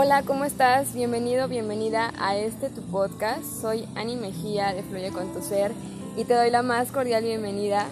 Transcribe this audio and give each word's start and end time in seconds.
Hola, 0.00 0.22
¿cómo 0.22 0.44
estás? 0.44 0.94
Bienvenido, 0.94 1.48
bienvenida 1.48 2.12
a 2.20 2.36
este 2.36 2.70
tu 2.70 2.82
podcast. 2.82 3.42
Soy 3.42 3.84
Ani 3.96 4.14
Mejía 4.14 4.72
de 4.72 4.84
Fluye 4.84 5.10
con 5.10 5.34
tu 5.34 5.42
Ser 5.42 5.72
y 6.16 6.22
te 6.22 6.34
doy 6.34 6.52
la 6.52 6.62
más 6.62 6.92
cordial 6.92 7.24
bienvenida. 7.24 7.84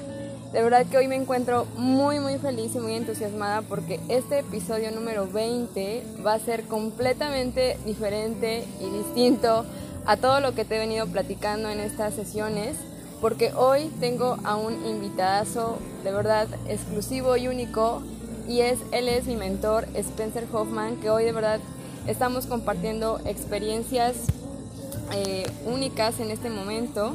De 0.52 0.62
verdad 0.62 0.86
que 0.86 0.98
hoy 0.98 1.08
me 1.08 1.16
encuentro 1.16 1.66
muy 1.76 2.20
muy 2.20 2.38
feliz 2.38 2.76
y 2.76 2.78
muy 2.78 2.94
entusiasmada 2.94 3.62
porque 3.62 3.98
este 4.08 4.38
episodio 4.38 4.92
número 4.92 5.26
20 5.26 6.04
va 6.24 6.34
a 6.34 6.38
ser 6.38 6.62
completamente 6.68 7.76
diferente 7.84 8.64
y 8.80 8.88
distinto 8.88 9.66
a 10.06 10.16
todo 10.16 10.38
lo 10.38 10.54
que 10.54 10.64
te 10.64 10.76
he 10.76 10.78
venido 10.78 11.08
platicando 11.08 11.70
en 11.70 11.80
estas 11.80 12.14
sesiones 12.14 12.76
porque 13.20 13.52
hoy 13.52 13.92
tengo 13.98 14.36
a 14.44 14.54
un 14.54 14.86
invitadazo 14.86 15.78
de 16.04 16.12
verdad 16.12 16.46
exclusivo 16.68 17.36
y 17.36 17.48
único 17.48 18.04
y 18.46 18.60
es 18.60 18.78
él 18.92 19.08
es 19.08 19.26
mi 19.26 19.34
mentor 19.34 19.88
Spencer 19.94 20.46
Hoffman 20.52 20.98
que 20.98 21.10
hoy 21.10 21.24
de 21.24 21.32
verdad 21.32 21.58
estamos 22.06 22.46
compartiendo 22.46 23.20
experiencias 23.24 24.16
eh, 25.14 25.46
únicas 25.66 26.20
en 26.20 26.30
este 26.30 26.50
momento 26.50 27.14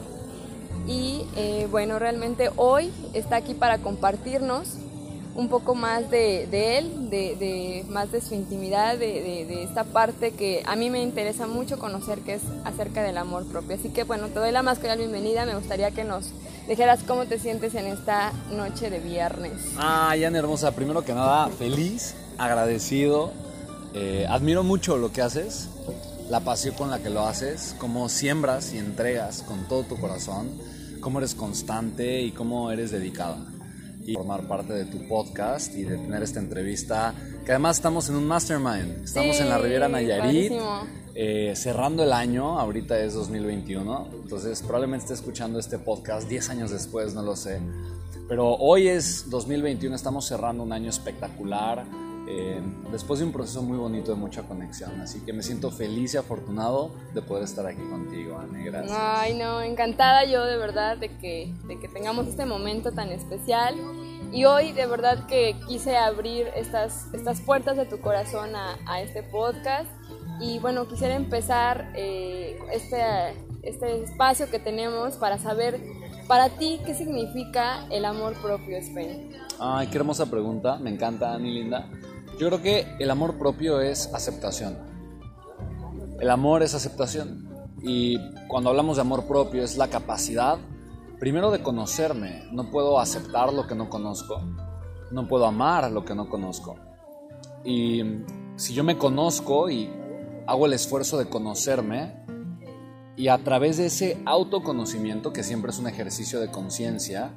y 0.88 1.26
eh, 1.36 1.68
bueno 1.70 2.00
realmente 2.00 2.50
hoy 2.56 2.92
está 3.14 3.38
aquí 3.38 3.54
para 3.54 3.80
compartirnos 3.80 4.78
un 5.36 5.48
poco 5.48 5.76
más 5.76 6.10
de, 6.10 6.44
él, 6.78 7.10
de, 7.10 7.86
más 7.90 8.12
de 8.12 8.22
su 8.22 8.36
intimidad, 8.36 8.98
de, 8.98 9.64
esta 9.64 9.84
parte 9.84 10.32
que 10.32 10.62
a 10.66 10.76
mí 10.76 10.90
me 10.90 11.02
interesa 11.02 11.48
mucho 11.48 11.80
conocer, 11.80 12.20
que 12.20 12.34
es 12.34 12.42
acerca 12.66 13.02
del 13.02 13.18
amor 13.18 13.46
propio. 13.46 13.78
Así 13.78 13.90
que 13.90 14.04
bueno, 14.04 14.28
te 14.28 14.40
doy 14.40 14.52
la 14.52 14.62
más 14.62 14.80
cordial 14.80 15.00
bienvenida. 15.00 15.46
Me 15.46 15.56
gustaría 15.56 15.92
que 15.92 16.04
nos 16.04 16.32
dijeras 16.68 17.00
cómo 17.08 17.26
te 17.26 17.40
sientes 17.40 17.76
en 17.76 17.88
esta 17.88 18.34
noche 18.52 18.90
de 18.90 19.00
viernes. 19.00 19.54
Ah, 19.78 20.14
Jan 20.20 20.36
hermosa, 20.36 20.72
primero 20.72 21.04
que 21.04 21.14
nada, 21.14 21.48
feliz, 21.48 22.14
agradecido. 22.38 23.32
Eh, 23.94 24.26
admiro 24.30 24.64
mucho 24.64 24.98
lo 24.98 25.12
que 25.12 25.22
haces, 25.22 25.70
la 26.30 26.40
pasión 26.40 26.76
con 26.76 26.90
la 26.90 27.00
que 27.00 27.10
lo 27.10 27.26
haces, 27.26 27.76
cómo 27.78 28.08
siembras 28.10 28.74
y 28.74 28.78
entregas 28.78 29.42
con 29.42 29.68
todo 29.68 29.84
tu 29.84 29.98
corazón, 29.98 30.50
cómo 31.02 31.20
eres 31.20 31.36
constante 31.36 32.22
y 32.22 32.32
cómo 32.32 32.72
eres 32.72 32.92
dedicada 32.92 33.38
y 34.06 34.14
formar 34.14 34.48
parte 34.48 34.74
de 34.74 34.86
tu 34.86 35.08
podcast 35.08 35.76
y 35.76 35.84
de 35.84 35.98
tener 35.98 36.24
esta 36.24 36.40
entrevista. 36.40 37.14
Que 37.46 37.52
además 37.52 37.78
estamos 37.78 38.10
en 38.10 38.16
un 38.16 38.28
mastermind. 38.28 39.04
Estamos 39.04 39.40
en 39.40 39.50
la 39.50 39.58
Riviera 39.58 39.88
Nayarit. 39.88 40.54
Eh, 41.14 41.54
cerrando 41.58 42.04
el 42.04 42.14
año, 42.14 42.58
ahorita 42.58 42.98
es 43.00 43.14
2021, 43.14 44.08
entonces 44.24 44.62
probablemente 44.62 45.04
esté 45.04 45.16
escuchando 45.16 45.60
este 45.60 45.78
podcast 45.78 46.30
10 46.30 46.50
años 46.52 46.72
después, 46.72 47.14
no 47.14 47.22
lo 47.22 47.36
sé. 47.36 47.60
Pero 48.30 48.56
hoy 48.56 48.88
es 48.88 49.30
2021, 49.30 49.94
estamos 49.94 50.26
cerrando 50.26 50.64
un 50.64 50.72
año 50.72 50.90
espectacular, 50.90 51.86
eh, 52.34 52.62
después 52.92 53.20
de 53.20 53.26
un 53.26 53.32
proceso 53.32 53.62
muy 53.62 53.78
bonito 53.78 54.12
de 54.12 54.18
mucha 54.18 54.44
conexión. 54.44 55.02
Así 55.02 55.20
que 55.22 55.34
me 55.34 55.44
siento 55.44 55.70
feliz 55.70 56.14
y 56.14 56.18
afortunado 56.18 56.92
de 57.14 57.22
poder 57.22 57.44
estar 57.44 57.66
aquí 57.66 57.82
contigo, 57.90 58.38
Anne. 58.40 58.64
Gracias. 58.64 58.98
Ay, 58.98 59.38
no, 59.38 59.62
encantada 59.62 60.24
yo 60.26 60.46
de 60.46 60.58
verdad 60.58 60.98
de 60.98 61.10
que, 61.18 61.54
de 61.68 61.80
que 61.80 61.88
tengamos 61.88 62.28
este 62.28 62.46
momento 62.46 62.92
tan 62.92 63.10
especial. 63.10 63.76
Y 64.32 64.46
hoy 64.46 64.72
de 64.72 64.86
verdad 64.88 65.26
que 65.28 65.58
quise 65.68 65.98
abrir 65.98 66.48
estas, 66.56 67.14
estas 67.14 67.42
puertas 67.42 67.76
de 67.76 67.86
tu 67.86 68.00
corazón 68.00 68.56
a, 68.56 68.78
a 68.86 69.02
este 69.02 69.24
podcast. 69.24 69.90
Y 70.40 70.60
bueno, 70.60 70.88
quisiera 70.88 71.16
empezar 71.16 71.92
eh, 71.96 72.58
este, 72.72 73.02
este 73.62 74.04
espacio 74.04 74.50
que 74.50 74.58
tenemos 74.58 75.16
para 75.18 75.38
saber 75.38 75.80
para 76.28 76.50
ti 76.50 76.80
qué 76.86 76.96
significa 76.96 77.86
el 77.90 78.06
amor 78.06 78.34
propio, 78.42 78.78
Spen. 78.82 79.34
Ay, 79.60 79.88
qué 79.88 79.98
hermosa 79.98 80.32
pregunta. 80.32 80.78
Me 80.78 80.90
encanta, 80.90 81.34
Ani 81.34 81.52
Linda. 81.52 81.90
Yo 82.42 82.48
creo 82.48 82.64
que 82.64 82.88
el 82.98 83.12
amor 83.12 83.38
propio 83.38 83.82
es 83.82 84.12
aceptación. 84.16 84.76
El 86.20 86.28
amor 86.28 86.64
es 86.64 86.74
aceptación. 86.74 87.48
Y 87.84 88.18
cuando 88.48 88.72
hablamos 88.72 88.98
de 88.98 89.02
amor 89.02 89.28
propio 89.28 89.64
es 89.64 89.78
la 89.78 89.90
capacidad, 89.90 90.58
primero 91.20 91.52
de 91.52 91.62
conocerme. 91.62 92.46
No 92.52 92.72
puedo 92.72 93.00
aceptar 93.00 93.54
lo 93.54 93.68
que 93.68 93.76
no 93.76 93.92
conozco. 93.92 94.42
No 95.12 95.28
puedo 95.28 95.46
amar 95.46 95.92
lo 95.92 96.04
que 96.04 96.16
no 96.16 96.30
conozco. 96.30 96.80
Y 97.64 98.02
si 98.56 98.74
yo 98.74 98.84
me 98.84 98.98
conozco 98.98 99.70
y 99.70 99.92
hago 100.48 100.66
el 100.66 100.74
esfuerzo 100.74 101.20
de 101.20 101.30
conocerme, 101.30 102.26
y 103.18 103.28
a 103.28 103.38
través 103.38 103.78
de 103.78 103.86
ese 103.86 104.20
autoconocimiento, 104.26 105.32
que 105.32 105.44
siempre 105.44 105.70
es 105.70 105.78
un 105.78 105.88
ejercicio 105.88 106.40
de 106.40 106.50
conciencia, 106.50 107.36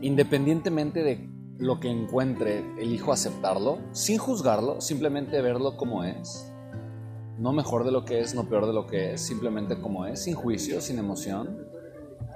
independientemente 0.00 1.04
de 1.04 1.35
lo 1.58 1.80
que 1.80 1.88
encuentre, 1.88 2.58
elijo 2.78 3.12
aceptarlo, 3.12 3.78
sin 3.92 4.18
juzgarlo, 4.18 4.80
simplemente 4.80 5.40
verlo 5.40 5.76
como 5.76 6.04
es. 6.04 6.52
No 7.38 7.52
mejor 7.52 7.84
de 7.84 7.92
lo 7.92 8.04
que 8.04 8.20
es, 8.20 8.34
no 8.34 8.48
peor 8.48 8.66
de 8.66 8.72
lo 8.72 8.86
que 8.86 9.14
es, 9.14 9.20
simplemente 9.20 9.80
como 9.80 10.06
es, 10.06 10.24
sin 10.24 10.34
juicio, 10.34 10.80
sin 10.80 10.98
emoción. 10.98 11.66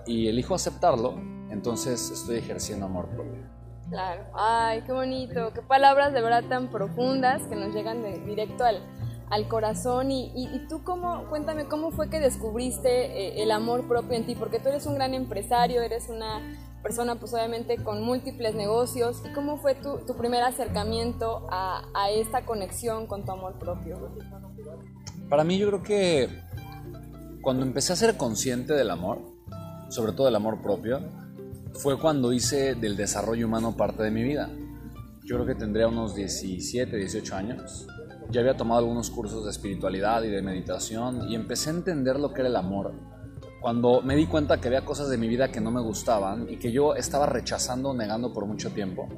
Y 0.07 0.29
elijo 0.29 0.55
aceptarlo, 0.55 1.15
entonces 1.51 2.11
estoy 2.11 2.39
ejerciendo 2.39 2.87
amor 2.87 3.09
propio. 3.09 3.43
Claro, 3.91 4.25
ay, 4.35 4.83
qué 4.83 4.93
bonito, 4.93 5.53
qué 5.53 5.63
palabras 5.63 6.13
de 6.13 6.23
verdad 6.23 6.45
tan 6.49 6.71
profundas 6.71 7.43
que 7.49 7.57
nos 7.57 7.75
llegan 7.75 8.03
de, 8.03 8.21
directo 8.21 8.65
al, 8.65 8.83
al 9.31 9.49
corazón. 9.49 10.11
Y, 10.11 10.31
y, 10.35 10.67
tú, 10.69 10.85
cómo, 10.85 11.29
cuéntame, 11.29 11.67
¿cómo 11.67 11.91
fue 11.91 12.09
que 12.09 12.21
descubriste 12.21 12.89
eh, 12.89 13.43
el 13.43 13.51
amor 13.51 13.89
propio 13.89 14.17
en 14.17 14.27
ti? 14.27 14.35
Porque 14.35 14.61
tú 14.61 14.69
eres 14.69 14.87
un 14.87 14.95
gran 14.95 15.13
empresario, 15.13 15.83
eres 15.83 16.09
una 16.09 16.41
persona 16.83 17.17
pues 17.17 17.33
obviamente 17.35 17.77
con 17.77 18.03
múltiples 18.03 18.55
negocios. 18.55 19.23
¿Y 19.29 19.33
cómo 19.33 19.59
fue 19.59 19.75
tu, 19.75 19.99
tu 20.07 20.17
primer 20.17 20.43
acercamiento 20.43 21.47
a, 21.51 21.83
a, 21.95 22.11
esta 22.11 22.45
conexión 22.45 23.07
con 23.07 23.25
tu 23.25 23.33
amor 23.33 23.59
propio? 23.59 24.17
Para 25.29 25.45
mí 25.45 25.59
yo 25.59 25.69
creo 25.69 25.83
que 25.83 26.29
cuando 27.41 27.65
empecé 27.65 27.93
a 27.93 27.97
ser 27.97 28.17
consciente 28.17 28.75
del 28.75 28.91
amor, 28.91 29.19
sobre 29.89 30.13
todo 30.13 30.27
del 30.27 30.37
amor 30.37 30.61
propio, 30.63 31.01
fue 31.75 31.99
cuando 31.99 32.33
hice 32.33 32.75
del 32.75 32.97
desarrollo 32.97 33.47
humano 33.47 33.77
parte 33.77 34.03
de 34.03 34.11
mi 34.11 34.23
vida. 34.23 34.51
Yo 35.25 35.37
creo 35.37 35.47
que 35.47 35.55
tendría 35.55 35.87
unos 35.87 36.15
17, 36.15 36.97
18 36.97 37.37
años. 37.37 37.87
Ya 38.31 38.41
había 38.41 38.57
tomado 38.57 38.81
algunos 38.81 39.11
cursos 39.11 39.45
de 39.45 39.51
espiritualidad 39.51 40.23
y 40.23 40.29
de 40.29 40.43
meditación 40.43 41.29
y 41.29 41.35
empecé 41.35 41.71
a 41.71 41.75
entender 41.75 42.19
lo 42.19 42.33
que 42.33 42.41
era 42.41 42.49
el 42.49 42.57
amor 42.57 42.93
cuando 43.61 44.01
me 44.01 44.17
di 44.17 44.27
cuenta 44.27 44.61
que 44.61 44.69
había 44.69 44.85
cosas 44.85 45.11
de 45.11 45.19
mi 45.19 45.29
vida 45.29 45.53
que 45.53 45.61
no 45.61 45.71
me 45.71 45.81
gustaban 45.81 46.49
y 46.49 46.57
que 46.57 46.73
yo 46.73 46.95
estaba 46.95 47.27
rechazando 47.27 47.91
o 47.91 47.95
negando 47.95 48.33
por 48.33 48.47
mucho 48.47 48.71
tiempo. 48.71 49.09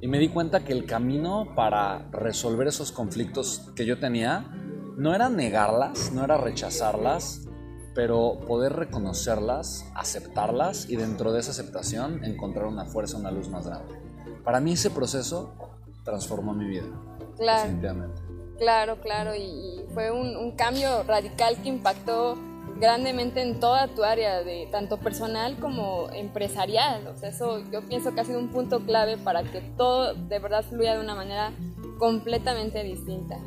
Y 0.00 0.08
me 0.08 0.18
di 0.18 0.28
cuenta 0.28 0.64
que 0.64 0.72
el 0.72 0.86
camino 0.86 1.54
para 1.54 2.10
resolver 2.10 2.66
esos 2.66 2.92
conflictos 2.92 3.70
que 3.74 3.84
yo 3.84 3.98
tenía 3.98 4.46
no 4.96 5.14
era 5.14 5.28
negarlas, 5.28 6.12
no 6.12 6.24
era 6.24 6.38
rechazarlas, 6.38 7.46
pero 7.94 8.40
poder 8.46 8.74
reconocerlas, 8.74 9.86
aceptarlas 9.94 10.88
y 10.88 10.96
dentro 10.96 11.32
de 11.32 11.40
esa 11.40 11.50
aceptación 11.50 12.24
encontrar 12.24 12.66
una 12.66 12.86
fuerza, 12.86 13.16
una 13.18 13.30
luz 13.30 13.48
más 13.48 13.66
grande. 13.66 13.94
Para 14.42 14.60
mí 14.60 14.72
ese 14.72 14.90
proceso 14.90 15.54
transformó 16.04 16.54
mi 16.54 16.66
vida. 16.66 16.86
Claro. 17.36 17.62
Definitivamente. 17.62 18.22
Claro, 18.58 19.00
claro, 19.02 19.34
y, 19.34 19.84
fue 19.92 20.10
un, 20.10 20.34
un 20.34 20.52
cambio 20.52 21.02
radical 21.02 21.56
que 21.62 21.68
impactó 21.68 22.38
grandemente 22.78 23.42
en 23.42 23.58
toda 23.58 23.88
tu 23.88 24.04
área, 24.04 24.42
de 24.42 24.68
tanto 24.70 24.98
personal 24.98 25.56
como 25.58 26.10
empresarial. 26.12 27.06
O 27.06 27.16
sea, 27.16 27.30
eso 27.30 27.62
yo 27.72 27.82
pienso 27.82 28.14
que 28.14 28.20
ha 28.20 28.24
sido 28.24 28.38
un 28.38 28.48
punto 28.48 28.80
clave 28.80 29.16
para 29.16 29.42
que 29.42 29.60
todo 29.76 30.14
de 30.14 30.38
verdad 30.38 30.64
fluya 30.64 30.94
de 30.94 31.00
una 31.00 31.14
manera 31.14 31.52
completamente 31.98 32.82
distinta. 32.82 33.38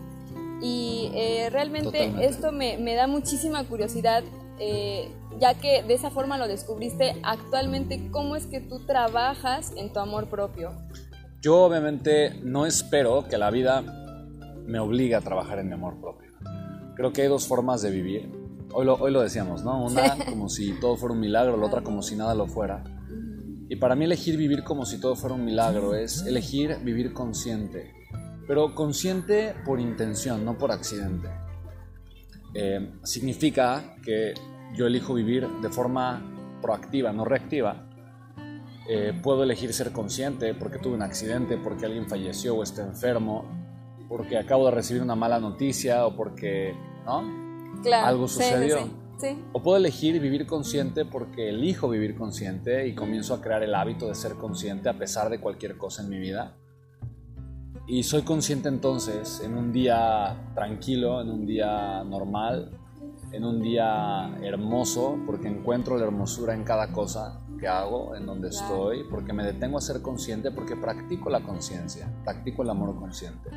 Y 0.61 1.11
eh, 1.13 1.49
realmente 1.51 2.11
esto 2.21 2.51
me, 2.51 2.77
me, 2.77 2.95
da 2.95 3.07
muchísima 3.07 3.63
curiosidad, 3.63 4.23
eh, 4.59 5.09
ya 5.39 5.53
que 5.53 5.83
de 5.83 5.93
esa 5.93 6.09
forma 6.09 6.37
lo 6.37 6.47
descubriste 6.47 7.15
actualmente, 7.23 8.09
¿cómo 8.11 8.35
es 8.35 8.45
que 8.45 8.59
tú 8.59 8.85
trabajas 8.85 9.71
en 9.77 9.93
tu 9.93 9.99
amor 9.99 10.27
propio? 10.27 10.71
Yo 11.41 11.63
obviamente 11.63 12.33
no 12.43 12.65
espero 12.65 13.25
que 13.29 13.37
la 13.37 13.49
vida 13.51 13.81
me 14.65 14.79
obligue 14.79 15.15
a 15.15 15.21
trabajar 15.21 15.59
en 15.59 15.67
mi 15.67 15.73
amor 15.73 15.99
propio. 16.01 16.33
Creo 16.95 17.13
que 17.13 17.21
hay 17.21 17.27
dos 17.29 17.47
formas 17.47 17.81
de 17.81 17.91
vivir 17.91 18.38
Hoy 18.71 18.85
lo, 18.85 18.95
hoy 18.95 19.11
lo 19.11 19.21
decíamos, 19.21 19.63
¿no? 19.63 19.83
Una 19.83 20.15
como 20.25 20.47
si 20.49 20.73
todo 20.79 20.95
fuera 20.95 21.13
un 21.13 21.19
milagro, 21.19 21.57
la 21.57 21.65
otra 21.65 21.81
como 21.81 22.01
si 22.01 22.15
nada 22.15 22.35
lo 22.35 22.47
fuera. 22.47 22.83
Y 23.67 23.75
para 23.75 23.95
mí 23.95 24.05
elegir 24.05 24.37
vivir 24.37 24.63
como 24.63 24.85
si 24.85 24.99
todo 24.99 25.15
fuera 25.15 25.35
un 25.35 25.45
milagro 25.45 25.95
es 25.95 26.25
elegir 26.25 26.77
vivir 26.83 27.13
consciente, 27.13 27.93
pero 28.47 28.73
consciente 28.73 29.53
por 29.65 29.79
intención, 29.79 30.43
no 30.43 30.57
por 30.57 30.71
accidente. 30.71 31.29
Eh, 32.55 32.93
significa 33.03 33.95
que 34.03 34.33
yo 34.75 34.87
elijo 34.87 35.13
vivir 35.13 35.47
de 35.61 35.69
forma 35.69 36.57
proactiva, 36.61 37.11
no 37.13 37.25
reactiva. 37.25 37.87
Eh, 38.87 39.13
puedo 39.21 39.43
elegir 39.43 39.71
ser 39.71 39.91
consciente 39.91 40.55
porque 40.55 40.79
tuve 40.79 40.95
un 40.95 41.03
accidente, 41.03 41.57
porque 41.57 41.85
alguien 41.85 42.07
falleció 42.07 42.55
o 42.55 42.63
está 42.63 42.83
enfermo, 42.83 43.45
porque 44.07 44.37
acabo 44.37 44.65
de 44.65 44.71
recibir 44.71 45.03
una 45.03 45.15
mala 45.15 45.39
noticia 45.39 46.07
o 46.07 46.15
porque, 46.15 46.73
¿no? 47.05 47.48
Algo 47.93 48.27
sucedió. 48.27 48.77
O 49.51 49.61
puedo 49.61 49.77
elegir 49.77 50.19
vivir 50.21 50.45
consciente 50.45 51.03
porque 51.03 51.49
elijo 51.49 51.89
vivir 51.89 52.15
consciente 52.15 52.87
y 52.87 52.95
comienzo 52.95 53.33
a 53.33 53.41
crear 53.41 53.63
el 53.63 53.75
hábito 53.75 54.07
de 54.07 54.15
ser 54.15 54.35
consciente 54.35 54.87
a 54.87 54.97
pesar 54.97 55.29
de 55.29 55.41
cualquier 55.41 55.77
cosa 55.77 56.03
en 56.03 56.09
mi 56.09 56.19
vida. 56.19 56.55
Y 57.85 58.03
soy 58.03 58.21
consciente 58.21 58.69
entonces, 58.69 59.41
en 59.43 59.57
un 59.57 59.73
día 59.73 60.51
tranquilo, 60.53 61.21
en 61.21 61.29
un 61.29 61.45
día 61.45 62.03
normal, 62.03 62.77
en 63.31 63.43
un 63.43 63.61
día 63.61 64.37
hermoso, 64.41 65.17
porque 65.25 65.47
encuentro 65.47 65.97
la 65.97 66.05
hermosura 66.05 66.53
en 66.53 66.63
cada 66.63 66.91
cosa 66.91 67.41
que 67.59 67.67
hago, 67.67 68.15
en 68.15 68.25
donde 68.25 68.49
estoy, 68.49 69.03
porque 69.09 69.33
me 69.33 69.43
detengo 69.43 69.77
a 69.77 69.81
ser 69.81 70.01
consciente, 70.01 70.51
porque 70.51 70.75
practico 70.75 71.29
la 71.29 71.41
conciencia, 71.41 72.07
practico 72.23 72.63
el 72.63 72.69
amor 72.69 72.95
consciente. 72.95 73.49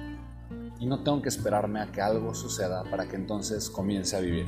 Y 0.83 0.87
no 0.87 1.05
tengo 1.05 1.23
que 1.23 1.29
esperarme 1.29 1.81
a 1.81 1.93
que 1.93 2.01
algo 2.01 2.35
suceda 2.35 2.83
para 2.91 3.07
que 3.07 3.15
entonces 3.15 3.71
comience 3.71 4.17
a 4.17 4.21
vivir. 4.21 4.47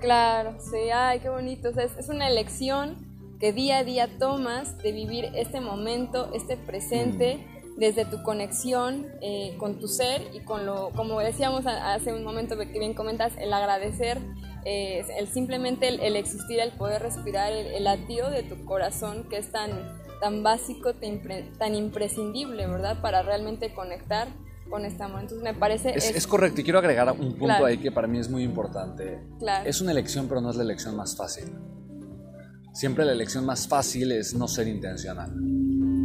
Claro, 0.00 0.54
sí, 0.60 0.90
ay, 0.92 1.20
qué 1.20 1.30
bonito. 1.30 1.70
es, 1.70 1.96
es 1.96 2.08
una 2.10 2.28
elección 2.28 2.96
que 3.40 3.52
día 3.52 3.78
a 3.78 3.84
día 3.84 4.18
tomas 4.18 4.76
de 4.78 4.92
vivir 4.92 5.30
este 5.34 5.60
momento, 5.60 6.30
este 6.34 6.56
presente. 6.56 7.36
Mm 7.36 7.52
desde 7.76 8.04
tu 8.04 8.22
conexión 8.22 9.06
eh, 9.20 9.54
con 9.58 9.78
tu 9.78 9.88
ser 9.88 10.30
y 10.34 10.40
con 10.40 10.66
lo, 10.66 10.90
como 10.90 11.20
decíamos 11.20 11.66
hace 11.66 12.12
un 12.12 12.24
momento 12.24 12.56
que 12.56 12.66
bien 12.66 12.94
comentas, 12.94 13.32
el 13.38 13.52
agradecer, 13.52 14.18
eh, 14.64 15.04
el 15.18 15.28
simplemente 15.28 15.88
el, 15.88 16.16
existir, 16.16 16.60
el 16.60 16.72
poder 16.72 17.02
respirar, 17.02 17.52
el, 17.52 17.82
latido 17.84 18.30
de 18.30 18.42
tu 18.42 18.64
corazón 18.64 19.24
que 19.28 19.38
es 19.38 19.50
tan, 19.50 19.70
tan 20.20 20.42
básico, 20.42 20.94
tan, 21.58 21.74
imprescindible, 21.74 22.66
¿verdad? 22.66 23.00
Para 23.00 23.22
realmente 23.22 23.72
conectar 23.74 24.28
con 24.72 24.86
este 24.86 25.02
amor. 25.02 25.20
Entonces 25.20 25.44
me 25.44 25.52
parece... 25.52 25.92
Es, 25.94 26.26
correcto 26.26 26.62
y 26.62 26.64
quiero 26.64 26.78
agregar 26.78 27.12
un 27.12 27.34
punto 27.34 27.66
ahí 27.66 27.76
que 27.76 27.92
para 27.92 28.08
mí 28.08 28.18
es 28.18 28.30
muy 28.30 28.42
importante. 28.42 29.22
Es 29.66 29.82
una 29.82 29.92
elección, 29.92 30.26
pero 30.28 30.40
no 30.40 30.50
es 30.50 30.56
la 30.56 30.62
elección 30.62 30.96
más 30.96 31.14
fácil. 31.14 31.52
Siempre 32.72 33.04
la 33.04 33.12
elección 33.12 33.44
más 33.44 33.68
fácil 33.68 34.12
es 34.12 34.32
no 34.32 34.48
ser 34.48 34.66
intencional. 34.66 35.30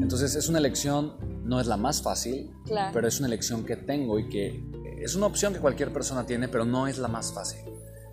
Entonces 0.01 0.35
es 0.35 0.49
una 0.49 0.59
elección, 0.59 1.13
no 1.45 1.61
es 1.61 1.67
la 1.67 1.77
más 1.77 2.01
fácil, 2.01 2.51
pero 2.91 3.07
es 3.07 3.17
una 3.19 3.27
elección 3.27 3.63
que 3.65 3.77
tengo 3.77 4.19
y 4.19 4.27
que 4.27 4.61
es 5.01 5.15
una 5.15 5.27
opción 5.27 5.53
que 5.53 5.59
cualquier 5.59 5.93
persona 5.93 6.25
tiene, 6.25 6.49
pero 6.49 6.65
no 6.65 6.87
es 6.87 6.97
la 6.97 7.07
más 7.07 7.33
fácil. 7.33 7.61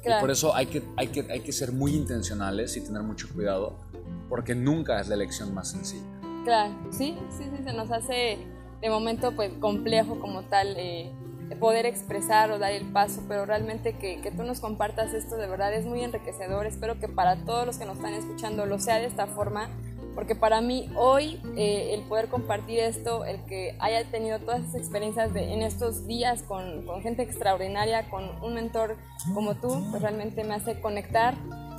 Y 0.05 0.21
por 0.21 0.31
eso 0.31 0.55
hay 0.55 0.67
que, 0.67 0.85
hay, 0.97 1.09
que, 1.09 1.27
hay 1.31 1.41
que 1.41 1.53
ser 1.53 1.73
muy 1.73 1.97
intencionales 1.97 2.77
y 2.77 2.81
tener 2.81 3.03
mucho 3.03 3.29
cuidado, 3.35 3.81
porque 4.29 4.55
nunca 4.55 5.01
es 5.01 5.09
la 5.09 5.15
elección 5.15 5.53
más 5.53 5.73
sencilla. 5.73 6.05
Claro, 6.45 6.75
sí, 6.93 7.17
sí, 7.37 7.45
sí, 7.56 7.65
se 7.65 7.73
nos 7.73 7.91
hace 7.91 8.39
de 8.84 8.90
momento 8.90 9.32
pues 9.32 9.50
complejo 9.60 10.20
como 10.20 10.42
tal 10.42 10.75
eh, 10.76 11.10
poder 11.58 11.86
expresar 11.86 12.50
o 12.50 12.58
dar 12.58 12.72
el 12.72 12.84
paso, 12.92 13.22
pero 13.26 13.46
realmente 13.46 13.94
que, 13.94 14.20
que, 14.20 14.31
tú 14.31 14.42
nos 14.42 14.60
compartas 14.60 15.14
esto 15.14 15.36
de 15.36 15.46
verdad 15.46 15.72
es 15.72 15.86
muy 15.86 16.04
enriquecedor. 16.04 16.66
Espero 16.66 17.00
que 17.00 17.08
para 17.08 17.36
todos 17.46 17.64
los 17.64 17.78
que 17.78 17.86
nos 17.86 17.96
están 17.96 18.12
escuchando 18.12 18.66
lo 18.66 18.78
sea 18.78 18.96
de 18.96 19.06
esta 19.06 19.26
forma 19.26 19.70
porque 20.14 20.34
para 20.34 20.60
mí 20.60 20.90
hoy 20.96 21.40
eh, 21.56 21.94
el 21.94 22.02
poder 22.02 22.28
compartir 22.28 22.78
esto, 22.78 23.25
el 23.25 23.44
que 23.46 23.75
haya 23.81 24.04
tenido 24.10 24.38
todas 24.38 24.60
esas 24.60 24.76
experiencias 24.76 25.32
de, 25.34 25.52
en 25.52 25.62
estos 25.62 26.06
días 26.06 26.42
con, 26.42 26.86
con, 26.86 27.02
gente 27.02 27.22
extraordinaria, 27.22 28.08
con 28.10 28.25
un 28.42 28.54
mentor 28.54 28.96
como 29.32 29.56
tú, 29.56 29.82
pues 29.90 30.02
realmente 30.02 30.44
me 30.44 30.54
hace 30.54 30.81
conectar 30.81 31.34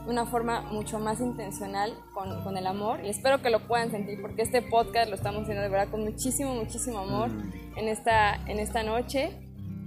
de 0.05 0.11
una 0.11 0.25
forma 0.25 0.61
mucho 0.61 0.99
más 0.99 1.19
intencional 1.19 1.93
con, 2.13 2.43
con, 2.43 2.57
el 2.57 2.67
amor 2.67 3.03
y 3.03 3.09
espero 3.09 3.41
que 3.41 3.49
lo 3.49 3.67
puedan 3.67 3.91
sentir 3.91 4.21
porque 4.21 4.43
este 4.43 4.61
podcast 4.61 5.09
lo 5.09 5.15
estamos 5.15 5.43
haciendo 5.43 5.63
de 5.63 5.69
verdad 5.69 5.89
con 5.89 6.03
muchísimo, 6.03 6.53
muchísimo 6.53 6.99
amor 6.99 7.29
mm. 7.29 7.77
en 7.77 7.87
esta, 7.87 8.35
en 8.47 8.59
esta 8.59 8.83
noche. 8.83 9.31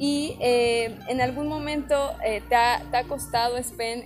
Y 0.00 0.36
eh, 0.40 0.96
en 1.08 1.20
algún 1.20 1.48
momento 1.48 2.12
eh, 2.24 2.40
te, 2.48 2.54
ha, 2.54 2.82
te, 2.90 2.96
ha, 2.96 3.04
costado, 3.04 3.56
Spen, 3.58 4.04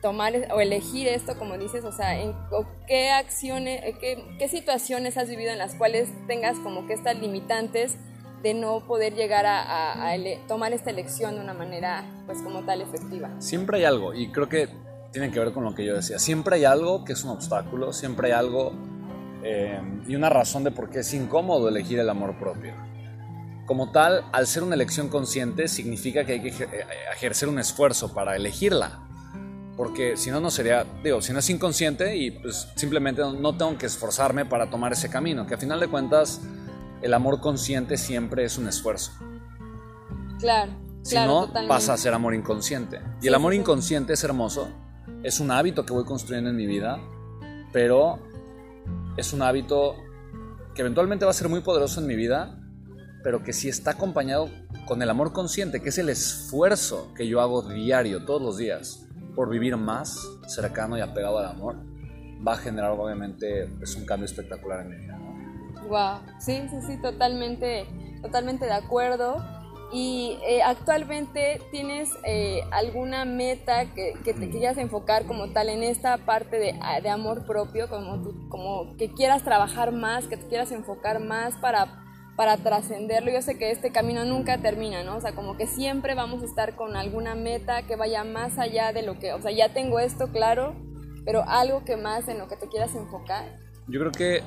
tomar 0.00 0.34
o 0.52 0.60
elegir 0.60 1.08
esto, 1.08 1.38
como 1.38 1.58
dices, 1.58 1.84
o 1.84 1.92
sea, 1.92 2.18
en 2.20 2.34
qué 2.86 3.10
acciones, 3.10 3.82
eh, 3.84 3.96
qué, 4.00 4.22
qué, 4.38 4.48
situaciones 4.48 5.16
has 5.16 5.28
vivido 5.28 5.52
en 5.52 5.58
las 5.58 5.74
cuales 5.74 6.08
tengas 6.26 6.58
como 6.58 6.86
que 6.86 6.94
estas 6.94 7.18
limitantes 7.18 7.96
de 8.42 8.54
no 8.54 8.86
poder 8.86 9.14
llegar 9.14 9.44
a, 9.46 10.14
tomar 10.48 10.72
esta 10.72 10.90
elección 10.90 11.34
de 11.34 11.42
una 11.42 11.52
manera, 11.52 12.04
pues 12.26 12.40
como 12.40 12.64
tal, 12.64 12.80
efectiva. 12.80 13.30
Siempre 13.38 13.78
hay 13.78 13.84
algo, 13.84 14.14
y 14.14 14.32
creo 14.32 14.48
que 14.48 14.68
tiene 15.12 15.30
que 15.30 15.38
ver 15.38 15.52
con 15.52 15.64
lo 15.64 15.74
que 15.74 15.84
yo 15.84 15.94
decía, 15.94 16.18
siempre 16.18 16.56
hay 16.56 16.64
algo 16.64 17.04
que 17.04 17.12
es 17.12 17.24
un 17.24 17.30
obstáculo, 17.30 17.92
siempre 17.92 18.28
hay 18.28 18.32
algo 18.32 18.72
eh, 19.42 19.80
y 20.06 20.14
una 20.14 20.28
razón 20.28 20.64
de 20.64 20.70
por 20.70 20.90
qué 20.90 21.00
es 21.00 21.14
incómodo 21.14 21.68
elegir 21.68 21.98
el 21.98 22.08
amor 22.08 22.38
propio. 22.38 22.74
Como 23.66 23.92
tal, 23.92 24.24
al 24.32 24.46
ser 24.46 24.62
una 24.62 24.74
elección 24.74 25.08
consciente, 25.08 25.68
significa 25.68 26.24
que 26.24 26.32
hay 26.32 26.40
que 26.40 26.48
eh, 26.48 26.86
ejercer 27.12 27.48
un 27.48 27.58
esfuerzo 27.58 28.12
para 28.12 28.36
elegirla 28.36 29.06
porque 29.80 30.18
si 30.18 30.30
no, 30.30 30.40
no 30.40 30.50
sería, 30.50 30.84
digo, 31.02 31.22
si 31.22 31.32
no 31.32 31.38
es 31.38 31.48
inconsciente 31.48 32.14
y 32.14 32.32
pues 32.32 32.68
simplemente 32.76 33.22
no 33.22 33.56
tengo 33.56 33.78
que 33.78 33.86
esforzarme 33.86 34.44
para 34.44 34.68
tomar 34.68 34.92
ese 34.92 35.08
camino, 35.08 35.46
que 35.46 35.54
a 35.54 35.56
final 35.56 35.80
de 35.80 35.88
cuentas 35.88 36.42
el 37.00 37.14
amor 37.14 37.40
consciente 37.40 37.96
siempre 37.96 38.44
es 38.44 38.58
un 38.58 38.68
esfuerzo. 38.68 39.12
Claro. 40.38 40.72
Si 41.00 41.14
no, 41.14 41.50
pasa 41.66 41.94
a 41.94 41.96
ser 41.96 42.12
amor 42.12 42.34
inconsciente. 42.34 43.00
Y 43.22 43.28
el 43.28 43.34
amor 43.34 43.54
inconsciente 43.54 44.12
es 44.12 44.22
hermoso, 44.22 44.68
es 45.22 45.40
un 45.40 45.50
hábito 45.50 45.84
que 45.84 45.92
voy 45.92 46.04
construyendo 46.04 46.50
en 46.50 46.56
mi 46.56 46.66
vida, 46.66 46.98
pero 47.72 48.18
es 49.16 49.32
un 49.32 49.42
hábito 49.42 49.96
que 50.74 50.82
eventualmente 50.82 51.24
va 51.24 51.30
a 51.30 51.34
ser 51.34 51.48
muy 51.48 51.60
poderoso 51.60 52.00
en 52.00 52.06
mi 52.06 52.16
vida, 52.16 52.58
pero 53.22 53.42
que 53.42 53.52
si 53.52 53.68
está 53.68 53.92
acompañado 53.92 54.48
con 54.86 55.02
el 55.02 55.10
amor 55.10 55.32
consciente, 55.32 55.80
que 55.80 55.90
es 55.90 55.98
el 55.98 56.08
esfuerzo 56.08 57.12
que 57.14 57.28
yo 57.28 57.40
hago 57.40 57.62
diario, 57.62 58.24
todos 58.24 58.40
los 58.40 58.56
días, 58.56 59.06
por 59.34 59.50
vivir 59.50 59.76
más 59.76 60.26
cercano 60.46 60.96
y 60.96 61.00
apegado 61.00 61.38
al 61.38 61.46
amor, 61.46 61.76
va 62.46 62.54
a 62.54 62.56
generar 62.56 62.92
obviamente 62.92 63.64
es 63.64 63.70
pues, 63.78 63.96
un 63.96 64.06
cambio 64.06 64.24
espectacular 64.24 64.80
en 64.80 64.90
mi 64.90 64.96
vida. 64.96 65.18
Wow, 65.88 66.20
sí, 66.38 66.62
sí, 66.70 66.76
sí, 66.86 67.02
totalmente, 67.02 67.86
totalmente 68.22 68.64
de 68.64 68.72
acuerdo. 68.72 69.59
Y 69.92 70.38
eh, 70.46 70.62
actualmente 70.62 71.60
tienes 71.72 72.10
eh, 72.24 72.60
alguna 72.70 73.24
meta 73.24 73.86
que, 73.92 74.14
que, 74.24 74.34
te 74.34 74.48
quieras 74.48 74.78
enfocar 74.78 75.26
como 75.26 75.50
tal 75.50 75.68
en 75.68 75.82
esta 75.82 76.16
parte 76.18 76.58
de, 76.58 76.78
de 77.02 77.08
amor 77.08 77.44
propio, 77.44 77.88
como, 77.88 78.48
como 78.48 78.96
que 78.96 79.12
quieras 79.12 79.42
trabajar 79.42 79.90
más, 79.90 80.28
que 80.28 80.36
te 80.36 80.46
quieras 80.46 80.70
enfocar 80.70 81.18
más 81.20 81.54
para 81.56 82.00
para 82.40 82.56
trascenderlo. 82.56 83.30
Yo 83.30 83.42
sé 83.42 83.58
que 83.58 83.70
este 83.70 83.92
camino 83.92 84.24
nunca 84.24 84.56
termina, 84.56 85.04
¿no? 85.04 85.16
O 85.16 85.20
sea, 85.20 85.34
como 85.34 85.58
que 85.58 85.66
siempre 85.66 86.14
vamos 86.14 86.42
a 86.42 86.46
estar 86.46 86.74
con 86.74 86.96
alguna 86.96 87.34
meta 87.34 87.82
que 87.82 87.96
vaya 87.96 88.24
más 88.24 88.58
allá 88.58 88.94
de 88.94 89.02
lo 89.02 89.18
que, 89.18 89.34
o 89.34 89.42
sea, 89.42 89.50
ya 89.50 89.74
tengo 89.74 90.00
esto 90.00 90.28
claro, 90.28 90.74
pero 91.26 91.44
algo 91.46 91.84
que 91.84 91.98
más 91.98 92.28
en 92.28 92.38
lo 92.38 92.48
que 92.48 92.56
te 92.56 92.66
quieras 92.68 92.94
enfocar. 92.94 93.58
Yo 93.88 94.00
creo 94.00 94.12
que 94.12 94.42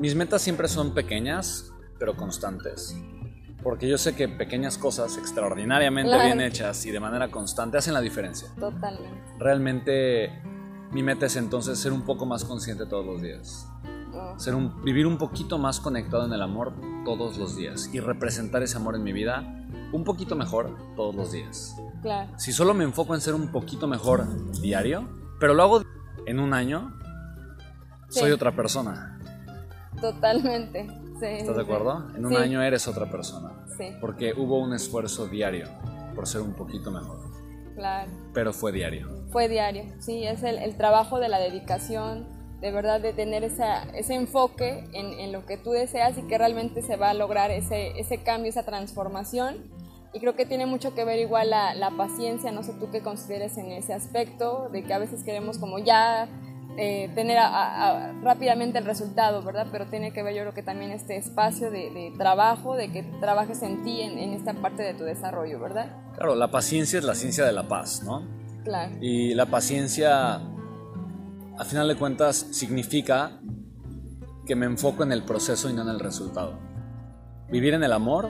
mis 0.00 0.16
metas 0.16 0.42
siempre 0.42 0.66
son 0.66 0.94
pequeñas, 0.94 1.72
pero 2.00 2.16
constantes. 2.16 2.96
Porque 3.62 3.88
yo 3.88 3.98
sé 3.98 4.14
que 4.14 4.28
pequeñas 4.28 4.78
cosas 4.78 5.16
extraordinariamente 5.16 6.16
bien 6.24 6.40
hechas 6.40 6.84
y 6.86 6.90
de 6.90 7.00
manera 7.00 7.30
constante 7.30 7.78
hacen 7.78 7.94
la 7.94 8.00
diferencia. 8.00 8.48
Totalmente. 8.58 9.20
Realmente 9.38 10.42
mi 10.92 11.02
meta 11.02 11.26
es 11.26 11.36
entonces 11.36 11.78
ser 11.78 11.92
un 11.92 12.02
poco 12.02 12.24
más 12.24 12.44
consciente 12.44 12.86
todos 12.86 13.04
los 13.04 13.20
días. 13.20 13.68
Ser 14.36 14.54
un, 14.54 14.82
vivir 14.82 15.06
un 15.06 15.18
poquito 15.18 15.58
más 15.58 15.80
conectado 15.80 16.24
en 16.26 16.32
el 16.32 16.42
amor 16.42 16.72
todos 17.04 17.36
los 17.36 17.56
días 17.56 17.90
y 17.92 18.00
representar 18.00 18.62
ese 18.62 18.76
amor 18.76 18.94
en 18.94 19.02
mi 19.02 19.12
vida 19.12 19.66
un 19.92 20.04
poquito 20.04 20.34
mejor 20.34 20.76
todos 20.96 21.14
los 21.14 21.32
días. 21.32 21.76
Claro. 22.02 22.30
Si 22.36 22.52
solo 22.52 22.74
me 22.74 22.84
enfoco 22.84 23.14
en 23.14 23.20
ser 23.20 23.34
un 23.34 23.50
poquito 23.50 23.86
mejor 23.86 24.26
diario, 24.60 25.08
pero 25.40 25.54
lo 25.54 25.62
hago 25.62 25.82
en 26.26 26.40
un 26.40 26.54
año, 26.54 26.96
soy 28.08 28.30
otra 28.30 28.52
persona. 28.52 29.18
Totalmente. 30.00 30.86
Sí, 31.20 31.26
¿Estás 31.26 31.56
de 31.56 31.62
acuerdo? 31.62 32.10
En 32.16 32.26
un 32.26 32.36
año 32.36 32.62
eres 32.62 32.86
otra 32.86 33.10
persona. 33.10 33.64
Sí. 33.76 33.92
Porque 34.00 34.32
hubo 34.36 34.60
un 34.60 34.72
esfuerzo 34.72 35.26
diario 35.26 35.66
por 36.14 36.26
ser 36.26 36.40
un 36.40 36.54
poquito 36.54 36.90
mejor. 36.90 37.18
Claro. 37.74 38.10
Pero 38.32 38.52
fue 38.52 38.72
diario. 38.72 39.08
Fue 39.30 39.48
diario, 39.48 39.84
sí, 40.00 40.24
es 40.24 40.42
el, 40.42 40.58
el 40.58 40.76
trabajo 40.76 41.20
de 41.20 41.28
la 41.28 41.38
dedicación, 41.38 42.26
de 42.60 42.72
verdad 42.72 43.00
de 43.00 43.12
tener 43.12 43.44
esa, 43.44 43.84
ese 43.94 44.14
enfoque 44.14 44.84
en, 44.92 45.12
en, 45.12 45.32
lo 45.32 45.46
que 45.46 45.56
tú 45.56 45.70
deseas 45.70 46.18
y 46.18 46.22
que 46.22 46.38
realmente 46.38 46.82
se 46.82 46.96
va 46.96 47.10
a 47.10 47.14
lograr 47.14 47.50
ese, 47.50 47.98
ese 48.00 48.18
cambio, 48.22 48.50
esa 48.50 48.64
transformación. 48.64 49.70
Y 50.12 50.20
creo 50.20 50.34
que 50.34 50.46
tiene 50.46 50.66
mucho 50.66 50.94
que 50.94 51.04
ver 51.04 51.18
igual 51.18 51.50
la, 51.50 51.74
la 51.74 51.90
paciencia, 51.90 52.50
no 52.50 52.62
sé 52.62 52.72
tú 52.72 52.90
qué 52.90 53.02
consideres 53.02 53.58
en 53.58 53.70
ese 53.70 53.92
aspecto, 53.92 54.70
de 54.72 54.82
que 54.82 54.94
a 54.94 54.98
veces 54.98 55.22
queremos 55.22 55.58
como 55.58 55.78
ya 55.78 56.28
eh, 56.80 57.10
tener 57.16 57.38
rápidamente 58.22 58.78
el 58.78 58.84
resultado, 58.84 59.42
¿verdad? 59.42 59.66
Pero 59.72 59.86
tiene 59.86 60.12
que 60.12 60.22
ver 60.22 60.32
yo 60.36 60.42
creo 60.42 60.54
que 60.54 60.62
también 60.62 60.92
este 60.92 61.16
espacio 61.16 61.72
de, 61.72 61.90
de 61.90 62.12
trabajo, 62.16 62.76
de 62.76 62.92
que 62.92 63.02
trabajes 63.20 63.62
en 63.62 63.82
ti, 63.82 64.00
en, 64.00 64.16
en, 64.16 64.32
esta 64.32 64.54
parte 64.54 64.84
de 64.84 64.94
tu 64.94 65.02
desarrollo, 65.02 65.58
¿verdad? 65.58 65.90
Claro, 66.14 66.36
la 66.36 66.52
paciencia 66.52 67.00
es 67.00 67.04
la 67.04 67.16
ciencia 67.16 67.44
de 67.44 67.50
la 67.50 67.64
paz, 67.64 68.04
¿no? 68.04 68.22
Claro. 68.62 68.92
Y 69.00 69.34
la 69.34 69.46
paciencia 69.46 70.36
a 70.36 71.64
final 71.64 71.88
de 71.88 71.96
cuentas 71.96 72.46
significa 72.52 73.40
que 74.46 74.54
me 74.54 74.66
enfoco 74.66 75.02
en 75.02 75.10
el 75.10 75.24
proceso 75.24 75.68
y 75.68 75.72
no 75.72 75.82
en 75.82 75.88
el 75.88 75.98
resultado. 75.98 76.60
Vivir 77.50 77.74
en 77.74 77.82
el 77.82 77.92
amor 77.92 78.28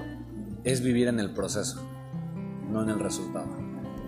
es 0.64 0.80
vivir 0.80 1.08
en 1.08 1.20
el 1.20 1.34
proceso, 1.34 1.82
no 2.70 2.82
en 2.82 2.88
el 2.88 2.98
resultado. 2.98 3.48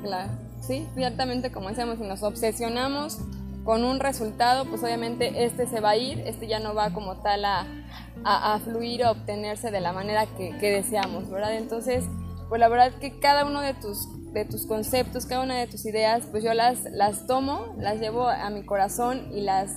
Claro, 0.02 0.32
sí, 0.62 0.88
ciertamente 0.94 1.52
como 1.52 1.68
decíamos, 1.68 1.98
si 1.98 2.04
nos 2.04 2.22
obsesionamos 2.22 3.18
con 3.64 3.84
un 3.84 4.00
resultado, 4.00 4.64
pues 4.64 4.82
obviamente 4.82 5.44
este 5.44 5.66
se 5.66 5.80
va 5.80 5.90
a 5.90 5.96
ir, 5.96 6.20
este 6.20 6.46
ya 6.46 6.60
no 6.60 6.74
va 6.74 6.90
como 6.90 7.16
tal 7.16 7.44
a, 7.44 7.66
a, 8.24 8.58
fluir 8.60 9.04
o 9.04 9.08
a 9.08 9.10
obtenerse 9.12 9.70
de 9.70 9.80
la 9.80 9.92
manera 9.92 10.26
que, 10.26 10.56
que, 10.58 10.70
deseamos, 10.70 11.28
¿verdad? 11.30 11.56
Entonces, 11.56 12.04
pues 12.48 12.60
la 12.60 12.68
verdad 12.68 12.92
que 13.00 13.18
cada 13.18 13.44
uno 13.44 13.60
de 13.60 13.74
tus, 13.74 14.08
de 14.32 14.44
tus 14.44 14.66
conceptos, 14.66 15.26
cada 15.26 15.42
una 15.42 15.56
de 15.56 15.66
tus 15.66 15.84
ideas, 15.84 16.26
pues 16.30 16.42
yo 16.42 16.54
las, 16.54 16.84
las 16.84 17.26
tomo, 17.26 17.74
las 17.78 18.00
llevo 18.00 18.28
a 18.28 18.48
mi 18.50 18.64
corazón 18.64 19.28
y 19.32 19.42
las, 19.42 19.70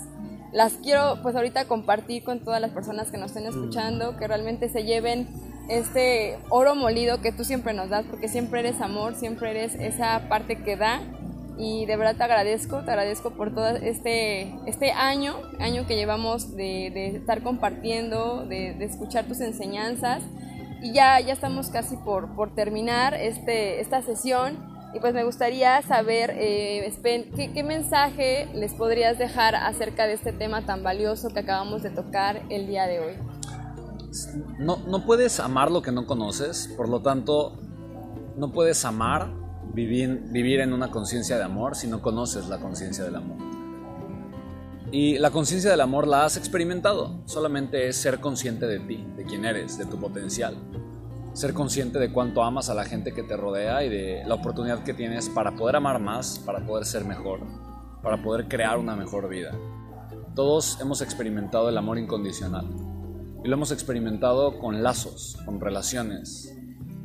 las 0.52 0.74
quiero 0.74 1.20
pues 1.22 1.36
ahorita 1.36 1.66
compartir 1.66 2.24
con 2.24 2.44
todas 2.44 2.62
las 2.62 2.72
personas 2.72 3.12
que 3.12 3.18
nos 3.18 3.32
estén 3.32 3.48
escuchando, 3.48 4.18
que 4.18 4.28
realmente 4.28 4.70
se 4.70 4.84
lleven 4.84 5.28
este 5.70 6.38
oro 6.50 6.76
molido 6.76 7.22
que 7.22 7.32
tú 7.32 7.44
siempre 7.44 7.74
nos 7.74 7.90
das, 7.90 8.06
porque 8.10 8.28
siempre 8.28 8.60
eres 8.60 8.82
amor, 8.82 9.16
siempre 9.16 9.52
eres 9.52 9.76
esa 9.76 10.28
parte 10.30 10.62
que 10.62 10.76
da 10.76 11.02
y 11.58 11.86
de 11.86 11.96
verdad 11.98 12.16
te 12.16 12.24
agradezco, 12.24 12.84
te 12.84 12.92
agradezco 12.92 13.32
por 13.32 13.54
todo 13.54 13.68
este, 13.70 14.56
este 14.66 14.92
año, 14.92 15.36
año 15.60 15.86
que 15.86 15.96
llevamos 15.96 16.56
de, 16.56 16.92
de 16.94 17.16
estar 17.18 17.44
compartiendo, 17.44 18.46
de, 18.46 18.74
de, 18.74 18.86
escuchar 18.86 19.26
tus 19.26 19.40
enseñanzas 19.40 20.24
y 20.82 20.94
ya, 20.94 21.20
ya 21.20 21.34
estamos 21.34 21.70
casi 21.70 21.96
por, 21.98 22.36
por 22.36 22.56
terminar 22.56 23.14
este, 23.14 23.82
esta 23.82 24.02
sesión 24.02 24.74
y 24.94 25.00
pues 25.00 25.14
me 25.14 25.24
gustaría 25.24 25.82
saber, 25.82 26.36
eh, 26.38 26.94
¿qué, 27.36 27.52
¿qué, 27.52 27.64
mensaje 27.64 28.48
les 28.54 28.74
podrías 28.74 29.18
dejar 29.18 29.56
acerca 29.56 30.06
de 30.06 30.14
este 30.14 30.32
tema 30.34 30.66
tan 30.66 30.84
valioso 30.84 31.30
que 31.30 31.40
acabamos 31.40 31.82
de 31.82 31.90
tocar 31.90 32.44
el 32.50 32.68
día 32.68 32.86
de 32.86 33.00
hoy. 33.00 33.14
No, 34.60 34.78
no 34.86 35.04
puedes 35.04 35.40
amar 35.40 35.72
lo 35.72 35.82
que 35.82 35.92
no 35.92 36.06
conoces, 36.06 36.72
por 36.78 36.90
lo 36.90 37.02
tanto, 37.02 37.58
no 38.38 38.52
puedes 38.52 38.86
amar 38.86 39.43
vivir, 39.74 40.60
en 40.60 40.74
una 40.74 40.92
conciencia 40.92 41.38
de 41.38 41.44
amor 41.44 41.76
si 41.76 41.88
no 41.88 42.02
conoces 42.02 42.48
la 42.48 42.60
conciencia 42.60 43.04
del 43.04 43.16
amor. 43.16 43.38
Y 44.92 45.18
la 45.18 45.32
conciencia 45.32 45.72
del 45.72 45.82
amor 45.82 46.08
la 46.08 46.26
has 46.26 46.38
experimentado, 46.38 47.22
solamente 47.26 47.88
es 47.88 47.98
ser 47.98 48.20
consciente 48.20 48.68
de 48.68 48.80
ti, 48.80 49.04
de 49.18 49.26
quién 49.26 49.44
eres, 49.44 49.78
de 49.78 49.86
tu 49.86 50.00
potencial. 50.00 50.56
Ser 51.34 51.56
consciente 51.56 51.98
de 51.98 52.12
cuánto 52.12 52.44
amas 52.44 52.70
a 52.70 52.76
la 52.76 52.86
gente 52.86 53.12
que 53.12 53.24
te 53.24 53.36
rodea 53.36 53.84
y 53.84 53.90
de 53.90 54.24
la 54.28 54.36
oportunidad 54.36 54.84
que 54.84 54.94
tienes 54.94 55.30
para 55.30 55.56
poder 55.56 55.78
amar 55.78 56.00
más, 56.00 56.38
para 56.38 56.64
poder 56.64 56.86
ser 56.86 57.06
mejor, 57.06 57.40
para 58.04 58.22
poder 58.22 58.48
crear 58.48 58.78
una 58.78 58.96
mejor 58.96 59.28
vida. 59.30 59.52
Todos 60.36 60.80
hemos 60.80 61.02
experimentado 61.02 61.70
el 61.70 61.78
amor 61.78 61.98
incondicional 61.98 62.68
y 63.44 63.48
lo 63.48 63.56
hemos 63.56 63.72
experimentado 63.72 64.60
con 64.60 64.84
lazos, 64.84 65.40
con 65.44 65.60
relaciones, 65.60 66.56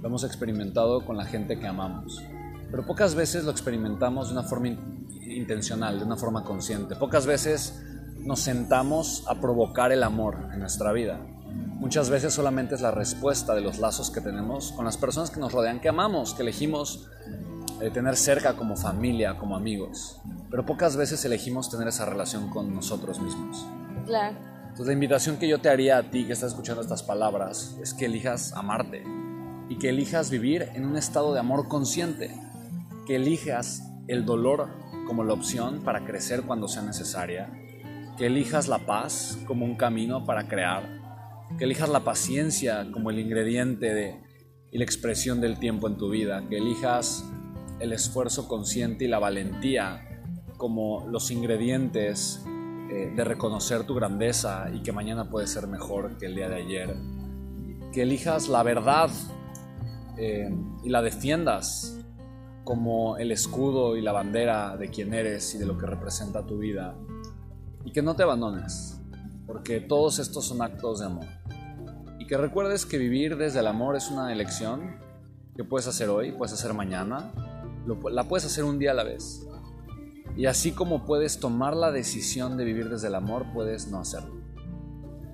lo 0.03 0.09
hemos 0.09 0.25
experimentado 0.25 1.07
con 1.07 1.17
la 1.17 1.25
gente 1.25 1.59
que 1.59 1.67
amamos. 1.67 2.23
Pero 2.71 2.85
pocas 2.87 3.15
veces 3.15 3.45
lo 3.45 3.51
experimentamos 3.51 4.29
de 4.29 4.33
una 4.33 4.43
forma 4.43 4.69
intencional, 4.69 5.99
de 5.99 6.05
una 6.05 6.17
forma 6.17 6.45
consciente. 6.45 6.97
Pocas 6.97 7.27
veces 7.27 7.83
nos 8.19 8.41
sentamos 8.41 9.25
a 9.27 9.37
provocar 9.37 9.93
el 9.93 10.03
amor 10.03 10.37
en 10.53 10.61
nuestra 10.61 10.93
vida. 10.93 11.19
Muchas 11.79 12.11
veces 12.11 12.35
solamente 12.35 12.75
es 12.75 12.81
la 12.81 12.91
respuesta 12.91 13.55
de 13.55 13.61
los 13.63 13.79
lazos 13.79 14.11
que 14.11 14.21
tenemos 14.21 14.73
con 14.73 14.85
las 14.85 14.97
personas 14.97 15.31
que 15.31 15.41
nos 15.41 15.53
rodean, 15.53 15.81
que 15.81 15.89
amamos, 15.89 16.35
que 16.35 16.43
elegimos 16.43 17.09
eh, 17.81 17.91
tener 17.91 18.17
cerca 18.17 18.55
como 18.55 18.77
familia, 18.77 19.39
como 19.39 19.57
amigos. 19.57 20.21
Pero 20.51 20.67
pocas 20.67 20.97
veces 20.97 21.25
elegimos 21.25 21.71
tener 21.71 21.89
esa 21.89 22.05
relación 22.05 22.51
con 22.51 22.75
nosotros 22.75 23.21
mismos. 23.21 23.65
Claro. 24.05 24.37
Entonces 24.63 24.87
la 24.87 24.93
invitación 24.93 25.39
que 25.39 25.49
yo 25.49 25.61
te 25.61 25.71
haría 25.71 25.99
a 25.99 26.11
ti 26.11 26.25
que 26.25 26.33
estás 26.33 26.51
escuchando 26.51 26.83
estas 26.83 27.03
palabras 27.03 27.77
es 27.81 27.95
que 27.95 28.07
elijas 28.07 28.53
amarte 28.53 29.05
y 29.69 29.79
que 29.79 29.89
elijas 29.89 30.31
vivir 30.31 30.69
en 30.75 30.85
un 30.85 30.97
estado 30.97 31.33
de 31.33 31.41
amor 31.41 31.69
consciente 31.69 32.35
que 33.09 33.17
elijas 33.17 33.91
el 34.07 34.27
dolor 34.27 34.69
como 35.07 35.25
la 35.25 35.33
opción 35.33 35.81
para 35.83 36.05
crecer 36.05 36.43
cuando 36.43 36.69
sea 36.69 36.83
necesaria, 36.83 37.51
que 38.19 38.27
elijas 38.27 38.69
la 38.69 38.81
paz 38.85 39.39
como 39.47 39.65
un 39.65 39.77
camino 39.77 40.27
para 40.27 40.47
crear, 40.47 41.47
que 41.57 41.65
elijas 41.65 41.89
la 41.89 42.01
paciencia 42.01 42.87
como 42.93 43.09
el 43.09 43.19
ingrediente 43.19 44.21
y 44.71 44.77
la 44.77 44.85
expresión 44.85 45.41
del 45.41 45.59
tiempo 45.59 45.89
en 45.89 45.97
tu 45.97 46.11
vida, 46.11 46.45
que 46.51 46.59
elijas 46.59 47.25
el 47.81 47.95
esfuerzo 47.95 48.47
consciente 48.47 49.07
y 49.07 49.09
la 49.09 49.19
valentía 49.19 50.05
como 50.59 51.09
los 51.09 51.31
ingredientes 51.31 52.45
eh, 52.91 53.11
de 53.17 53.25
reconocer 53.25 53.85
tu 53.85 53.95
grandeza 53.95 54.69
y 54.71 54.83
que 54.83 54.93
mañana 54.93 55.31
puede 55.31 55.47
ser 55.47 55.67
mejor 55.67 56.19
que 56.19 56.27
el 56.27 56.35
día 56.35 56.51
de 56.51 56.57
ayer, 56.57 56.95
que 57.91 58.03
elijas 58.03 58.51
la 58.51 58.63
verdad 58.63 59.09
eh, 60.19 60.55
y 60.85 60.91
la 60.91 61.01
defiendas 61.01 61.98
como 62.69 63.17
el 63.17 63.33
escudo 63.33 63.97
y 63.97 64.03
la 64.03 64.13
bandera 64.13 64.77
de 64.77 64.91
quién 64.91 65.15
eres 65.15 65.55
y 65.55 65.59
de 65.59 65.65
lo 65.65 65.79
que 65.79 65.87
representa 65.87 66.45
tu 66.45 66.59
vida. 66.59 66.95
Y 67.83 67.93
que 67.93 68.03
no 68.03 68.15
te 68.15 68.25
abandones, 68.25 69.01
porque 69.47 69.81
todos 69.81 70.19
estos 70.19 70.45
son 70.45 70.61
actos 70.61 71.01
de 71.01 71.07
amor. 71.07 71.25
Y 72.19 72.27
que 72.27 72.37
recuerdes 72.37 72.85
que 72.85 72.99
vivir 72.99 73.39
desde 73.39 73.61
el 73.61 73.69
amor 73.69 73.97
es 73.97 74.11
una 74.11 74.31
elección 74.35 74.99
que 75.57 75.65
puedes 75.65 75.87
hacer 75.87 76.11
hoy, 76.11 76.33
puedes 76.33 76.53
hacer 76.53 76.75
mañana, 76.75 77.33
la 78.13 78.25
puedes 78.25 78.45
hacer 78.45 78.65
un 78.65 78.79
día 78.79 78.91
a 78.91 78.95
la 78.95 79.05
vez. 79.05 79.47
Y 80.37 80.45
así 80.45 80.73
como 80.73 81.07
puedes 81.07 81.41
tomar 81.41 81.75
la 81.75 81.91
decisión 81.91 82.59
de 82.59 82.67
vivir 82.67 82.91
desde 82.91 83.09
el 83.09 83.15
amor, 83.15 83.47
puedes 83.55 83.89
no 83.89 83.99
hacerlo. 83.99 84.43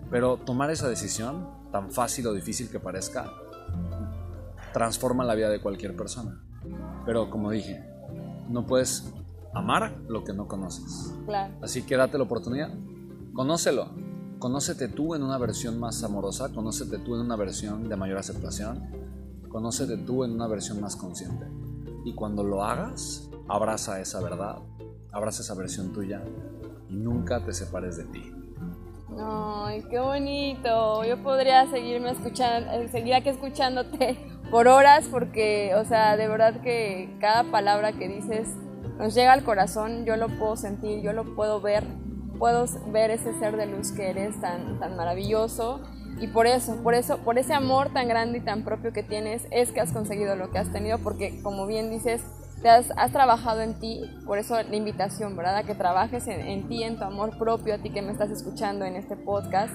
Pero 0.08 0.36
tomar 0.36 0.70
esa 0.70 0.88
decisión, 0.88 1.48
tan 1.72 1.90
fácil 1.90 2.28
o 2.28 2.32
difícil 2.32 2.70
que 2.70 2.78
parezca, 2.78 3.32
transforma 4.72 5.24
la 5.24 5.34
vida 5.34 5.48
de 5.48 5.60
cualquier 5.60 5.96
persona. 5.96 6.40
Pero 7.04 7.30
como 7.30 7.50
dije, 7.50 7.84
no 8.48 8.66
puedes 8.66 9.12
amar 9.54 9.96
lo 10.08 10.24
que 10.24 10.32
no 10.32 10.48
conoces. 10.48 11.14
Claro. 11.26 11.54
Así 11.62 11.82
que 11.82 11.96
date 11.96 12.18
la 12.18 12.24
oportunidad, 12.24 12.70
conócelo. 13.32 13.90
Conócete 14.38 14.88
tú 14.88 15.14
en 15.14 15.22
una 15.22 15.38
versión 15.38 15.78
más 15.80 16.02
amorosa, 16.04 16.52
conócete 16.52 16.98
tú 16.98 17.14
en 17.14 17.22
una 17.22 17.36
versión 17.36 17.88
de 17.88 17.96
mayor 17.96 18.18
aceptación, 18.18 18.90
conócete 19.48 19.96
tú 19.96 20.24
en 20.24 20.32
una 20.32 20.46
versión 20.48 20.80
más 20.80 20.96
consciente. 20.96 21.46
Y 22.04 22.14
cuando 22.14 22.44
lo 22.44 22.62
hagas, 22.62 23.30
abraza 23.48 24.00
esa 24.00 24.20
verdad, 24.20 24.58
abraza 25.12 25.42
esa 25.42 25.54
versión 25.54 25.92
tuya 25.92 26.22
y 26.90 26.96
nunca 26.96 27.42
te 27.42 27.54
separes 27.54 27.96
de 27.96 28.04
ti. 28.04 28.32
Ay, 29.18 29.82
qué 29.88 29.98
bonito. 29.98 31.04
Yo 31.04 31.22
podría 31.22 31.66
seguirme 31.70 32.10
escuchando, 32.10 32.70
eh, 32.72 32.88
seguir 32.88 33.14
aquí 33.14 33.30
escuchándote 33.30 34.18
por 34.50 34.68
horas 34.68 35.08
porque, 35.10 35.74
o 35.76 35.84
sea, 35.84 36.16
de 36.16 36.28
verdad 36.28 36.60
que 36.60 37.16
cada 37.20 37.44
palabra 37.44 37.92
que 37.92 38.08
dices 38.08 38.48
nos 38.98 39.14
llega 39.14 39.32
al 39.32 39.44
corazón, 39.44 40.04
yo 40.04 40.16
lo 40.16 40.28
puedo 40.28 40.56
sentir, 40.56 41.02
yo 41.02 41.12
lo 41.12 41.34
puedo 41.34 41.60
ver, 41.60 41.84
puedo 42.38 42.66
ver 42.92 43.10
ese 43.10 43.32
ser 43.38 43.56
de 43.56 43.66
luz 43.66 43.92
que 43.92 44.10
eres 44.10 44.40
tan, 44.40 44.78
tan 44.78 44.96
maravilloso 44.96 45.80
y 46.20 46.28
por 46.28 46.46
eso, 46.46 46.76
por 46.82 46.94
eso, 46.94 47.18
por 47.18 47.38
ese 47.38 47.54
amor 47.54 47.92
tan 47.92 48.06
grande 48.06 48.38
y 48.38 48.40
tan 48.40 48.64
propio 48.64 48.92
que 48.92 49.02
tienes 49.02 49.46
es 49.50 49.72
que 49.72 49.80
has 49.80 49.92
conseguido 49.92 50.36
lo 50.36 50.50
que 50.50 50.58
has 50.58 50.70
tenido 50.70 50.98
porque 50.98 51.42
como 51.42 51.66
bien 51.66 51.90
dices, 51.90 52.22
te 52.62 52.68
has, 52.68 52.92
has 52.96 53.10
trabajado 53.10 53.60
en 53.62 53.78
ti, 53.80 54.02
por 54.24 54.38
eso 54.38 54.62
la 54.62 54.76
invitación, 54.76 55.36
¿verdad? 55.36 55.56
A 55.56 55.62
que 55.64 55.74
trabajes 55.74 56.28
en, 56.28 56.40
en 56.40 56.68
ti, 56.68 56.84
en 56.84 56.96
tu 56.96 57.04
amor 57.04 57.36
propio, 57.36 57.74
a 57.74 57.78
ti 57.78 57.90
que 57.90 58.00
me 58.00 58.12
estás 58.12 58.30
escuchando 58.30 58.84
en 58.84 58.94
este 58.94 59.16
podcast 59.16 59.74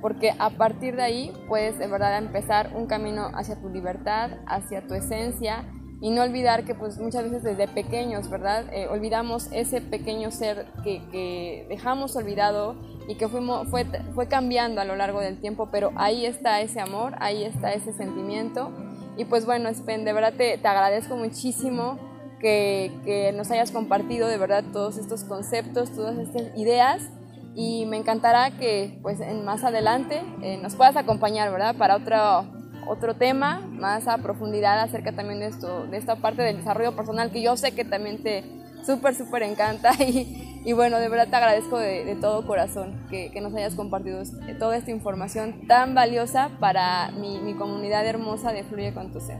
porque 0.00 0.32
a 0.38 0.50
partir 0.50 0.96
de 0.96 1.02
ahí 1.02 1.32
puedes 1.48 1.78
de 1.78 1.86
verdad 1.86 2.18
empezar 2.18 2.72
un 2.74 2.86
camino 2.86 3.30
hacia 3.34 3.60
tu 3.60 3.68
libertad, 3.68 4.30
hacia 4.46 4.86
tu 4.86 4.94
esencia 4.94 5.64
y 6.00 6.10
no 6.10 6.22
olvidar 6.22 6.64
que 6.64 6.74
pues 6.74 6.98
muchas 6.98 7.24
veces 7.24 7.42
desde 7.42 7.66
pequeños, 7.66 8.30
¿verdad? 8.30 8.66
Eh, 8.72 8.86
olvidamos 8.88 9.48
ese 9.52 9.80
pequeño 9.80 10.30
ser 10.30 10.66
que, 10.84 11.66
dejamos 11.68 12.14
olvidado 12.14 12.76
y 13.08 13.16
que 13.16 13.28
fuimos, 13.28 13.68
fue, 13.68 13.84
fue 14.14 14.28
cambiando 14.28 14.80
a 14.80 14.84
lo 14.84 14.94
largo 14.94 15.20
del 15.20 15.40
tiempo, 15.40 15.68
pero 15.72 15.90
ahí 15.96 16.24
está 16.24 16.60
ese 16.60 16.80
amor, 16.80 17.14
ahí 17.18 17.42
está 17.42 17.72
ese 17.72 17.92
sentimiento 17.92 18.70
y 19.16 19.24
pues 19.24 19.44
bueno, 19.44 19.68
Spen, 19.70 20.04
de 20.04 20.12
verdad 20.12 20.34
te, 20.34 20.56
te 20.58 20.68
agradezco 20.68 21.16
muchísimo 21.16 21.98
que, 22.38 22.92
que 23.04 23.32
nos 23.32 23.50
hayas 23.50 23.72
compartido 23.72 24.28
de 24.28 24.38
verdad 24.38 24.62
todos 24.72 24.98
estos 24.98 25.24
conceptos, 25.24 25.90
todas 25.90 26.16
estas 26.18 26.56
ideas 26.56 27.10
y 27.54 27.86
me 27.86 27.96
encantará 27.96 28.52
que 28.52 28.98
pues 29.02 29.20
en 29.20 29.44
más 29.44 29.64
adelante 29.64 30.22
eh, 30.42 30.58
nos 30.62 30.74
puedas 30.76 30.96
acompañar, 30.96 31.50
¿verdad? 31.50 31.74
Para 31.76 31.96
otro, 31.96 32.46
otro 32.86 33.14
tema 33.14 33.60
más 33.72 34.06
a 34.06 34.18
profundidad 34.18 34.80
acerca 34.80 35.12
también 35.12 35.40
de, 35.40 35.46
esto, 35.46 35.86
de 35.86 35.96
esta 35.96 36.16
parte 36.16 36.42
del 36.42 36.58
desarrollo 36.58 36.94
personal 36.94 37.30
que 37.30 37.42
yo 37.42 37.56
sé 37.56 37.72
que 37.72 37.84
también 37.84 38.22
te 38.22 38.44
súper, 38.84 39.14
súper 39.14 39.42
encanta 39.42 39.92
y, 40.02 40.62
y, 40.64 40.72
bueno, 40.72 40.98
de 40.98 41.08
verdad 41.08 41.28
te 41.28 41.36
agradezco 41.36 41.78
de, 41.78 42.04
de 42.04 42.16
todo 42.16 42.46
corazón 42.46 43.06
que, 43.10 43.30
que, 43.32 43.40
nos 43.40 43.54
hayas 43.54 43.74
compartido 43.74 44.22
toda 44.58 44.76
esta 44.76 44.90
información 44.90 45.66
tan 45.66 45.94
valiosa 45.94 46.50
para 46.60 47.10
mi, 47.12 47.40
mi 47.40 47.54
comunidad 47.54 48.06
hermosa 48.06 48.52
de 48.52 48.64
Fluye 48.64 48.94
con 48.94 49.12
tu 49.12 49.20
Ser. 49.20 49.38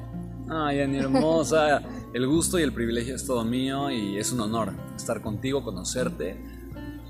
Ay, 0.51 0.81
Ani, 0.81 0.99
hermosa. 0.99 1.83
El 2.15 2.27
gusto 2.27 2.59
y 2.59 2.63
el 2.63 2.73
privilegio 2.73 3.15
es 3.15 3.27
todo 3.27 3.45
mío 3.45 3.91
y 3.91 4.19
es 4.19 4.33
un 4.33 4.41
honor 4.41 4.73
estar 4.97 5.21
contigo, 5.21 5.63
conocerte 5.63 6.58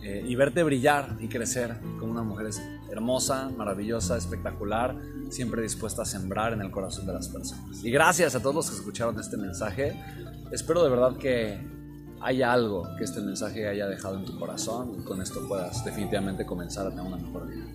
eh, 0.08 0.24
y 0.26 0.34
verte 0.36 0.62
brillar 0.62 1.16
y 1.20 1.28
crecer 1.28 1.76
como 2.00 2.12
una 2.12 2.22
mujer 2.22 2.48
hermosa, 2.90 3.50
maravillosa, 3.54 4.16
espectacular, 4.16 4.96
siempre 5.28 5.60
dispuesta 5.60 6.00
a 6.00 6.04
sembrar 6.06 6.54
en 6.54 6.62
el 6.62 6.70
corazón 6.70 7.06
de 7.06 7.12
las 7.12 7.28
personas. 7.28 7.84
Y 7.84 7.90
gracias 7.90 8.34
a 8.34 8.40
todos 8.40 8.54
los 8.54 8.70
que 8.70 8.76
escucharon 8.76 9.20
este 9.20 9.36
mensaje. 9.36 10.02
Espero 10.50 10.82
de 10.82 10.88
verdad 10.88 11.18
que 11.18 11.58
haya 12.22 12.54
algo 12.54 12.88
que 12.96 13.04
este 13.04 13.20
mensaje 13.20 13.68
haya 13.68 13.86
dejado 13.86 14.16
en 14.16 14.24
tu 14.24 14.38
corazón 14.38 14.96
y 14.98 15.04
con 15.04 15.20
esto 15.20 15.46
puedas 15.46 15.84
definitivamente 15.84 16.46
comenzar 16.46 16.86
a 16.86 16.90
tener 16.90 17.04
una 17.04 17.18
mejor 17.18 17.46
vida. 17.46 17.66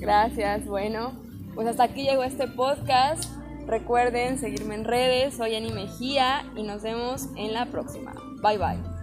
Gracias, 0.00 0.64
bueno, 0.64 1.12
pues 1.54 1.68
hasta 1.68 1.82
aquí 1.82 2.04
llegó 2.04 2.24
este 2.24 2.48
podcast. 2.48 3.30
Recuerden 3.66 4.38
seguirme 4.38 4.76
en 4.76 4.86
redes, 4.86 5.34
soy 5.34 5.56
Ani 5.56 5.72
Mejía 5.72 6.46
y 6.56 6.62
nos 6.62 6.82
vemos 6.82 7.28
en 7.36 7.52
la 7.52 7.66
próxima. 7.66 8.14
Bye 8.42 8.56
bye. 8.56 8.97